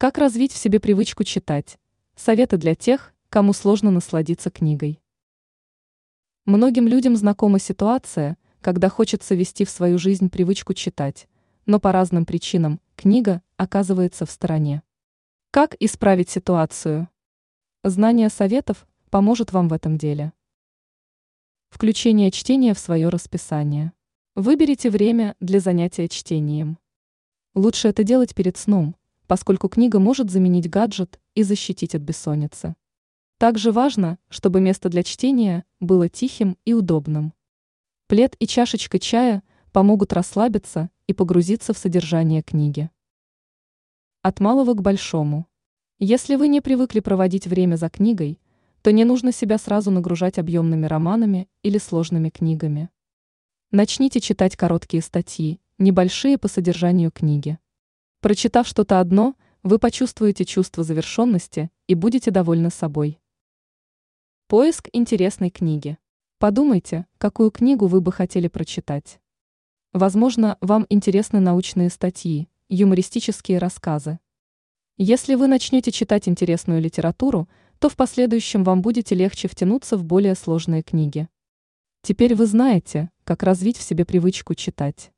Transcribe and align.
Как 0.00 0.16
развить 0.16 0.52
в 0.52 0.56
себе 0.56 0.78
привычку 0.78 1.24
читать? 1.24 1.76
Советы 2.14 2.56
для 2.56 2.76
тех, 2.76 3.12
кому 3.30 3.52
сложно 3.52 3.90
насладиться 3.90 4.48
книгой. 4.48 5.02
Многим 6.44 6.86
людям 6.86 7.16
знакома 7.16 7.58
ситуация, 7.58 8.38
когда 8.60 8.90
хочется 8.90 9.34
вести 9.34 9.64
в 9.64 9.70
свою 9.70 9.98
жизнь 9.98 10.30
привычку 10.30 10.72
читать, 10.72 11.26
но 11.66 11.80
по 11.80 11.90
разным 11.90 12.26
причинам 12.26 12.80
книга 12.94 13.42
оказывается 13.56 14.24
в 14.24 14.30
стороне. 14.30 14.84
Как 15.50 15.74
исправить 15.80 16.30
ситуацию? 16.30 17.08
Знание 17.82 18.28
советов 18.28 18.86
поможет 19.10 19.52
вам 19.52 19.66
в 19.66 19.72
этом 19.72 19.98
деле. 19.98 20.32
Включение 21.70 22.30
чтения 22.30 22.72
в 22.72 22.78
свое 22.78 23.08
расписание. 23.08 23.92
Выберите 24.36 24.90
время 24.90 25.34
для 25.40 25.58
занятия 25.58 26.06
чтением. 26.06 26.78
Лучше 27.56 27.88
это 27.88 28.04
делать 28.04 28.36
перед 28.36 28.56
сном, 28.56 28.94
поскольку 29.28 29.68
книга 29.68 30.00
может 30.00 30.30
заменить 30.30 30.68
гаджет 30.68 31.20
и 31.34 31.44
защитить 31.44 31.94
от 31.94 32.02
бессонницы. 32.02 32.74
Также 33.36 33.70
важно, 33.70 34.18
чтобы 34.30 34.60
место 34.60 34.88
для 34.88 35.04
чтения 35.04 35.64
было 35.78 36.08
тихим 36.08 36.56
и 36.64 36.72
удобным. 36.72 37.34
Плед 38.08 38.34
и 38.40 38.46
чашечка 38.46 38.98
чая 38.98 39.44
помогут 39.70 40.14
расслабиться 40.14 40.90
и 41.06 41.12
погрузиться 41.12 41.74
в 41.74 41.78
содержание 41.78 42.42
книги. 42.42 42.90
От 44.22 44.40
малого 44.40 44.72
к 44.72 44.80
большому. 44.80 45.46
Если 45.98 46.34
вы 46.34 46.48
не 46.48 46.62
привыкли 46.62 47.00
проводить 47.00 47.46
время 47.46 47.76
за 47.76 47.90
книгой, 47.90 48.40
то 48.80 48.90
не 48.92 49.04
нужно 49.04 49.30
себя 49.30 49.58
сразу 49.58 49.90
нагружать 49.90 50.38
объемными 50.38 50.86
романами 50.86 51.48
или 51.62 51.76
сложными 51.76 52.30
книгами. 52.30 52.88
Начните 53.72 54.20
читать 54.20 54.56
короткие 54.56 55.02
статьи, 55.02 55.60
небольшие 55.76 56.38
по 56.38 56.48
содержанию 56.48 57.10
книги. 57.10 57.58
Прочитав 58.20 58.66
что-то 58.66 58.98
одно, 58.98 59.36
вы 59.62 59.78
почувствуете 59.78 60.44
чувство 60.44 60.82
завершенности 60.82 61.70
и 61.86 61.94
будете 61.94 62.32
довольны 62.32 62.70
собой. 62.70 63.20
Поиск 64.48 64.88
интересной 64.92 65.50
книги. 65.50 65.98
Подумайте, 66.38 67.06
какую 67.18 67.52
книгу 67.52 67.86
вы 67.86 68.00
бы 68.00 68.10
хотели 68.10 68.48
прочитать. 68.48 69.20
Возможно, 69.92 70.58
вам 70.60 70.84
интересны 70.88 71.38
научные 71.38 71.90
статьи, 71.90 72.48
юмористические 72.68 73.58
рассказы. 73.58 74.18
Если 74.96 75.36
вы 75.36 75.46
начнете 75.46 75.92
читать 75.92 76.28
интересную 76.28 76.80
литературу, 76.80 77.48
то 77.78 77.88
в 77.88 77.94
последующем 77.94 78.64
вам 78.64 78.82
будете 78.82 79.14
легче 79.14 79.46
втянуться 79.46 79.96
в 79.96 80.02
более 80.02 80.34
сложные 80.34 80.82
книги. 80.82 81.28
Теперь 82.02 82.34
вы 82.34 82.46
знаете, 82.46 83.10
как 83.22 83.44
развить 83.44 83.76
в 83.76 83.82
себе 83.82 84.04
привычку 84.04 84.56
читать. 84.56 85.12